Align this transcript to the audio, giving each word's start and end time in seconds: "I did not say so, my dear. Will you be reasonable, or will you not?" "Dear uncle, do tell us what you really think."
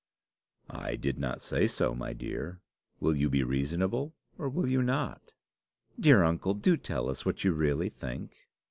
"I 0.71 0.95
did 0.95 1.19
not 1.19 1.43
say 1.43 1.67
so, 1.67 1.93
my 1.93 2.11
dear. 2.13 2.59
Will 2.99 3.15
you 3.15 3.29
be 3.29 3.43
reasonable, 3.43 4.15
or 4.35 4.49
will 4.49 4.67
you 4.67 4.81
not?" 4.81 5.31
"Dear 5.99 6.23
uncle, 6.23 6.55
do 6.55 6.75
tell 6.75 7.07
us 7.07 7.23
what 7.23 7.43
you 7.43 7.53
really 7.53 7.89
think." 7.89 8.35